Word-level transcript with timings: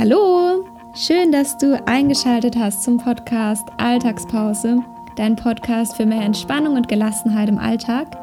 Hallo, 0.00 0.64
schön, 0.94 1.30
dass 1.30 1.58
du 1.58 1.78
eingeschaltet 1.86 2.56
hast 2.56 2.84
zum 2.84 2.96
Podcast 2.96 3.68
Alltagspause, 3.76 4.78
dein 5.14 5.36
Podcast 5.36 5.94
für 5.94 6.06
mehr 6.06 6.22
Entspannung 6.22 6.76
und 6.76 6.88
Gelassenheit 6.88 7.50
im 7.50 7.58
Alltag. 7.58 8.16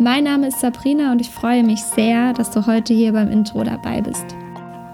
Mein 0.00 0.24
Name 0.24 0.48
ist 0.48 0.58
Sabrina 0.58 1.12
und 1.12 1.20
ich 1.20 1.30
freue 1.30 1.62
mich 1.62 1.84
sehr, 1.84 2.32
dass 2.32 2.50
du 2.50 2.66
heute 2.66 2.94
hier 2.94 3.12
beim 3.12 3.30
Intro 3.30 3.62
dabei 3.62 4.00
bist. 4.00 4.26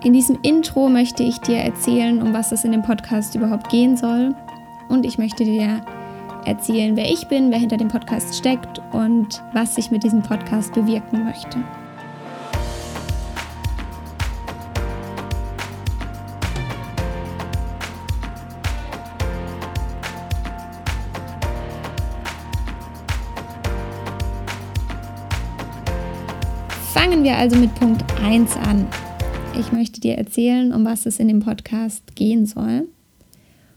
In 0.04 0.12
diesem 0.12 0.38
Intro 0.42 0.90
möchte 0.90 1.22
ich 1.22 1.38
dir 1.38 1.56
erzählen, 1.56 2.20
um 2.20 2.34
was 2.34 2.52
es 2.52 2.64
in 2.64 2.72
dem 2.72 2.82
Podcast 2.82 3.34
überhaupt 3.34 3.70
gehen 3.70 3.96
soll. 3.96 4.34
Und 4.90 5.06
ich 5.06 5.16
möchte 5.16 5.42
dir 5.42 5.80
erzählen, 6.44 6.96
wer 6.96 7.10
ich 7.10 7.28
bin, 7.28 7.50
wer 7.50 7.58
hinter 7.58 7.78
dem 7.78 7.88
Podcast 7.88 8.36
steckt 8.36 8.82
und 8.92 9.42
was 9.54 9.78
ich 9.78 9.90
mit 9.90 10.04
diesem 10.04 10.22
Podcast 10.22 10.74
bewirken 10.74 11.24
möchte. 11.24 11.64
Fangen 26.96 27.24
wir 27.24 27.36
also 27.36 27.56
mit 27.56 27.74
Punkt 27.74 28.02
1 28.22 28.56
an. 28.56 28.88
Ich 29.60 29.70
möchte 29.70 30.00
dir 30.00 30.14
erzählen, 30.14 30.72
um 30.72 30.86
was 30.86 31.04
es 31.04 31.20
in 31.20 31.28
dem 31.28 31.40
Podcast 31.40 32.16
gehen 32.16 32.46
soll. 32.46 32.88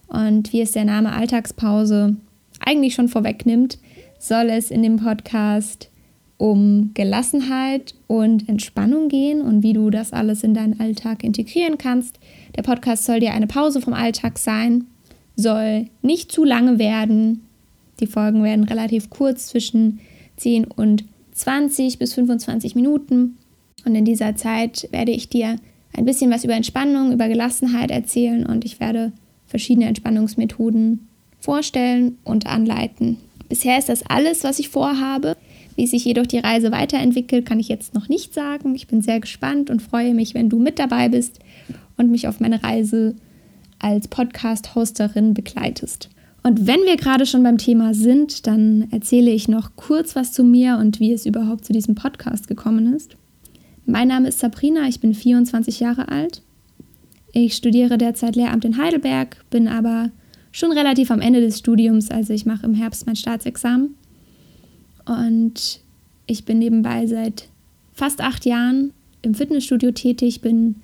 Und 0.07 0.53
wie 0.53 0.61
es 0.61 0.71
der 0.71 0.85
Name 0.85 1.11
Alltagspause 1.11 2.15
eigentlich 2.61 2.95
schon 2.95 3.09
vorwegnimmt, 3.09 3.77
soll 4.19 4.49
es 4.49 4.71
in 4.71 4.83
dem 4.83 4.95
Podcast 4.95 5.91
um 6.37 6.91
Gelassenheit 6.93 7.93
und 8.07 8.47
Entspannung 8.47 9.09
gehen 9.09 9.41
und 9.41 9.63
wie 9.63 9.73
du 9.73 9.89
das 9.89 10.13
alles 10.13 10.41
in 10.41 10.53
deinen 10.53 10.79
Alltag 10.79 11.25
integrieren 11.25 11.77
kannst. 11.77 12.19
Der 12.55 12.63
Podcast 12.63 13.03
soll 13.03 13.19
dir 13.19 13.33
eine 13.33 13.47
Pause 13.47 13.81
vom 13.81 13.93
Alltag 13.93 14.37
sein, 14.37 14.85
soll 15.35 15.87
nicht 16.01 16.31
zu 16.31 16.45
lange 16.45 16.79
werden. 16.79 17.45
Die 17.99 18.07
Folgen 18.07 18.45
werden 18.45 18.63
relativ 18.63 19.09
kurz 19.09 19.47
zwischen 19.47 19.99
10 20.37 20.63
und 20.63 21.03
20 21.39 21.99
bis 21.99 22.13
25 22.15 22.75
Minuten. 22.75 23.37
Und 23.85 23.95
in 23.95 24.03
dieser 24.03 24.35
Zeit 24.35 24.89
werde 24.91 25.11
ich 25.11 25.29
dir 25.29 25.55
ein 25.93 26.05
bisschen 26.05 26.29
was 26.31 26.43
über 26.43 26.53
Entspannung, 26.53 27.13
über 27.13 27.29
Gelassenheit 27.29 27.91
erzählen 27.91 28.45
und 28.45 28.65
ich 28.65 28.79
werde 28.79 29.13
verschiedene 29.47 29.87
Entspannungsmethoden 29.87 31.07
vorstellen 31.39 32.17
und 32.25 32.45
anleiten. 32.45 33.17
Bisher 33.47 33.79
ist 33.79 33.89
das 33.89 34.03
alles, 34.05 34.43
was 34.43 34.59
ich 34.59 34.69
vorhabe. 34.69 35.35
Wie 35.75 35.87
sich 35.87 36.03
jedoch 36.03 36.27
die 36.27 36.39
Reise 36.39 36.73
weiterentwickelt, 36.73 37.45
kann 37.45 37.59
ich 37.59 37.69
jetzt 37.69 37.93
noch 37.93 38.09
nicht 38.09 38.33
sagen. 38.33 38.75
Ich 38.75 38.87
bin 38.87 39.01
sehr 39.01 39.21
gespannt 39.21 39.69
und 39.69 39.81
freue 39.81 40.13
mich, 40.13 40.33
wenn 40.33 40.49
du 40.49 40.59
mit 40.59 40.77
dabei 40.77 41.07
bist 41.07 41.39
und 41.95 42.11
mich 42.11 42.27
auf 42.27 42.41
meine 42.41 42.61
Reise 42.61 43.15
als 43.79 44.09
Podcast-Hosterin 44.09 45.33
begleitest. 45.33 46.09
Und 46.43 46.67
wenn 46.67 46.81
wir 46.81 46.95
gerade 46.95 47.25
schon 47.25 47.43
beim 47.43 47.57
Thema 47.57 47.93
sind, 47.93 48.47
dann 48.47 48.87
erzähle 48.91 49.31
ich 49.31 49.47
noch 49.47 49.75
kurz 49.75 50.15
was 50.15 50.31
zu 50.31 50.43
mir 50.43 50.77
und 50.77 50.99
wie 50.99 51.11
es 51.11 51.25
überhaupt 51.25 51.65
zu 51.65 51.73
diesem 51.73 51.95
Podcast 51.95 52.47
gekommen 52.47 52.93
ist. 52.93 53.17
Mein 53.85 54.07
Name 54.07 54.29
ist 54.29 54.39
Sabrina, 54.39 54.87
ich 54.87 54.99
bin 54.99 55.13
24 55.13 55.79
Jahre 55.79 56.07
alt. 56.09 56.41
Ich 57.33 57.55
studiere 57.55 57.97
derzeit 57.97 58.35
Lehramt 58.35 58.65
in 58.65 58.77
Heidelberg, 58.77 59.37
bin 59.49 59.67
aber 59.67 60.11
schon 60.51 60.71
relativ 60.71 61.11
am 61.11 61.21
Ende 61.21 61.41
des 61.41 61.59
Studiums, 61.59 62.09
also 62.09 62.33
ich 62.33 62.45
mache 62.45 62.65
im 62.65 62.73
Herbst 62.73 63.05
mein 63.05 63.15
Staatsexamen. 63.15 63.95
Und 65.05 65.81
ich 66.25 66.45
bin 66.45 66.59
nebenbei 66.59 67.05
seit 67.07 67.49
fast 67.93 68.21
acht 68.21 68.45
Jahren 68.45 68.93
im 69.21 69.33
Fitnessstudio 69.33 69.91
tätig, 69.91 70.41
bin 70.41 70.75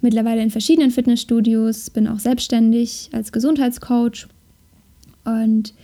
mittlerweile 0.00 0.42
in 0.42 0.50
verschiedenen 0.50 0.90
Fitnessstudios, 0.90 1.90
bin 1.90 2.08
auch 2.08 2.18
selbstständig 2.18 3.10
als 3.12 3.32
Gesundheitscoach 3.32 4.26
und 5.24 5.74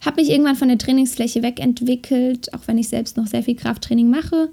habe 0.00 0.20
mich 0.20 0.30
irgendwann 0.30 0.56
von 0.56 0.68
der 0.68 0.78
Trainingsfläche 0.78 1.42
wegentwickelt, 1.42 2.52
auch 2.54 2.66
wenn 2.66 2.78
ich 2.78 2.88
selbst 2.88 3.16
noch 3.16 3.26
sehr 3.26 3.42
viel 3.42 3.54
Krafttraining 3.54 4.10
mache 4.10 4.50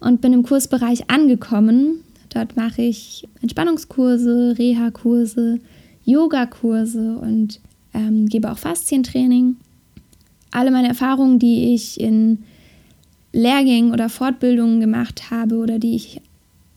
und 0.00 0.20
bin 0.20 0.32
im 0.32 0.44
Kursbereich 0.44 1.10
angekommen. 1.10 2.00
Dort 2.32 2.56
mache 2.56 2.82
ich 2.82 3.26
Entspannungskurse, 3.42 4.56
Reha-Kurse, 4.58 5.60
Yoga-Kurse 6.04 7.18
und 7.18 7.60
ähm, 7.92 8.26
gebe 8.26 8.50
auch 8.50 8.58
Faszientraining. 8.58 9.56
Alle 10.50 10.70
meine 10.70 10.88
Erfahrungen, 10.88 11.38
die 11.38 11.74
ich 11.74 12.00
in 12.00 12.44
Lehrgängen 13.32 13.92
oder 13.92 14.08
Fortbildungen 14.08 14.80
gemacht 14.80 15.30
habe 15.30 15.56
oder 15.56 15.80
die 15.80 15.96
ich 15.96 16.20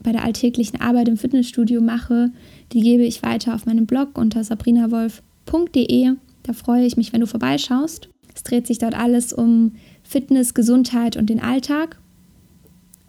bei 0.01 0.11
der 0.11 0.23
alltäglichen 0.23 0.81
Arbeit 0.81 1.07
im 1.07 1.17
Fitnessstudio 1.17 1.81
mache, 1.81 2.31
die 2.71 2.81
gebe 2.81 3.03
ich 3.03 3.21
weiter 3.21 3.53
auf 3.53 3.65
meinem 3.65 3.85
Blog 3.85 4.17
unter 4.17 4.44
sabrinawolf.de. 4.44 6.13
Da 6.47 6.53
freue 6.53 6.85
ich 6.85 6.95
mich, 6.95 7.11
wenn 7.11 7.19
du 7.19 7.27
vorbeischaust. 7.27 8.09
Es 8.33 8.43
dreht 8.43 8.67
sich 8.67 8.77
dort 8.79 8.95
alles 8.95 9.33
um 9.33 9.73
Fitness, 10.01 10.53
Gesundheit 10.53 11.17
und 11.17 11.29
den 11.29 11.41
Alltag. 11.41 11.99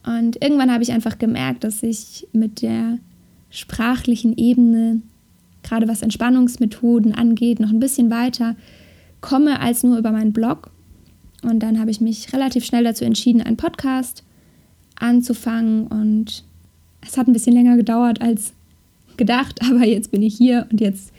Und 0.04 0.42
irgendwann 0.42 0.72
habe 0.72 0.82
ich 0.82 0.90
einfach 0.90 1.18
gemerkt, 1.18 1.62
dass 1.62 1.82
ich 1.84 2.26
mit 2.32 2.62
der 2.62 2.98
sprachlichen 3.50 4.36
Ebene, 4.36 5.02
gerade 5.62 5.86
was 5.86 6.02
Entspannungsmethoden 6.02 7.14
angeht, 7.14 7.60
noch 7.60 7.70
ein 7.70 7.80
bisschen 7.80 8.10
weiter 8.10 8.56
komme 9.20 9.60
als 9.60 9.82
nur 9.82 9.98
über 9.98 10.12
meinen 10.12 10.32
Blog. 10.32 10.70
Und 11.42 11.60
dann 11.60 11.78
habe 11.78 11.90
ich 11.90 12.00
mich 12.00 12.32
relativ 12.32 12.64
schnell 12.64 12.84
dazu 12.84 13.04
entschieden, 13.04 13.40
einen 13.40 13.56
Podcast 13.56 14.24
anzufangen. 14.96 15.86
Und 15.86 16.44
es 17.06 17.16
hat 17.16 17.28
ein 17.28 17.32
bisschen 17.32 17.54
länger 17.54 17.76
gedauert 17.76 18.20
als 18.20 18.52
gedacht, 19.16 19.60
aber 19.70 19.86
jetzt 19.86 20.10
bin 20.10 20.22
ich 20.22 20.36
hier 20.36 20.66
und 20.70 20.80
jetzt 20.80 21.12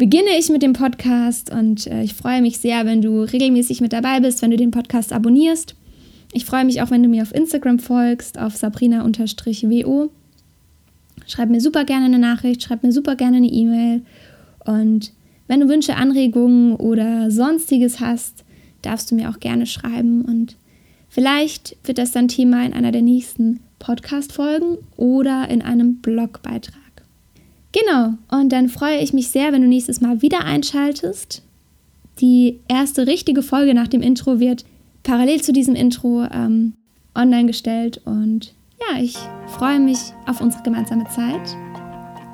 beginne 0.00 0.30
ich 0.38 0.48
mit 0.48 0.62
dem 0.62 0.72
Podcast 0.72 1.52
und 1.52 1.86
äh, 1.86 2.02
ich 2.02 2.14
freue 2.14 2.40
mich 2.40 2.56
sehr, 2.56 2.86
wenn 2.86 3.02
du 3.02 3.20
regelmäßig 3.20 3.82
mit 3.82 3.92
dabei 3.92 4.20
bist, 4.20 4.40
wenn 4.40 4.50
du 4.50 4.56
den 4.56 4.70
Podcast 4.70 5.12
abonnierst. 5.12 5.74
Ich 6.32 6.46
freue 6.46 6.64
mich 6.64 6.80
auch, 6.80 6.90
wenn 6.90 7.02
du 7.02 7.08
mir 7.10 7.20
auf 7.20 7.34
Instagram 7.34 7.78
folgst, 7.78 8.38
auf 8.38 8.56
sabrina-wo. 8.56 10.10
Schreib 11.26 11.50
mir 11.50 11.60
super 11.60 11.84
gerne 11.84 12.06
eine 12.06 12.18
Nachricht, 12.18 12.62
schreib 12.62 12.82
mir 12.82 12.92
super 12.92 13.14
gerne 13.14 13.36
eine 13.36 13.48
E-Mail. 13.48 14.00
Und 14.64 15.12
wenn 15.48 15.60
du 15.60 15.68
Wünsche, 15.68 15.96
Anregungen 15.96 16.76
oder 16.76 17.30
sonstiges 17.30 18.00
hast, 18.00 18.44
darfst 18.80 19.10
du 19.10 19.14
mir 19.14 19.28
auch 19.28 19.38
gerne 19.38 19.66
schreiben. 19.66 20.22
Und 20.22 20.56
vielleicht 21.10 21.76
wird 21.84 21.98
das 21.98 22.12
dann 22.12 22.28
Thema 22.28 22.64
in 22.64 22.72
einer 22.72 22.90
der 22.90 23.02
nächsten 23.02 23.60
Podcast-Folgen 23.78 24.78
oder 24.96 25.50
in 25.50 25.60
einem 25.60 25.96
Blogbeitrag. 25.96 26.89
Genau, 27.72 28.14
und 28.30 28.50
dann 28.50 28.68
freue 28.68 28.98
ich 28.98 29.12
mich 29.12 29.28
sehr, 29.28 29.52
wenn 29.52 29.62
du 29.62 29.68
nächstes 29.68 30.00
Mal 30.00 30.22
wieder 30.22 30.44
einschaltest. 30.44 31.42
Die 32.20 32.58
erste 32.68 33.06
richtige 33.06 33.42
Folge 33.42 33.74
nach 33.74 33.88
dem 33.88 34.02
Intro 34.02 34.40
wird 34.40 34.64
parallel 35.02 35.40
zu 35.40 35.52
diesem 35.52 35.74
Intro 35.74 36.24
ähm, 36.24 36.74
online 37.14 37.46
gestellt 37.46 38.00
und 38.04 38.54
ja, 38.80 39.00
ich 39.00 39.16
freue 39.46 39.78
mich 39.78 39.98
auf 40.26 40.40
unsere 40.40 40.62
gemeinsame 40.62 41.04
Zeit. 41.04 41.56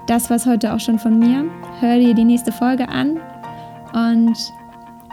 Das 0.07 0.31
war 0.31 0.37
es 0.37 0.47
heute 0.47 0.73
auch 0.73 0.81
schon 0.81 0.99
von 0.99 1.19
mir. 1.19 1.45
Hör 1.81 1.99
dir 1.99 2.15
die 2.15 2.25
nächste 2.25 2.53
Folge 2.53 2.89
an 2.89 3.21
und 3.93 4.37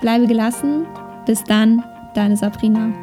bleibe 0.01 0.27
gelassen. 0.27 0.85
Bis 1.25 1.43
dann, 1.43 1.83
deine 2.13 2.37
Sabrina. 2.37 2.93